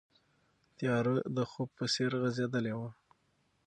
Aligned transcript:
تیاره 0.77 1.15
د 1.37 1.37
خوب 1.51 1.69
په 1.77 1.85
څېر 1.93 2.11
غځېدلې 2.21 2.73
وه. 2.79 2.89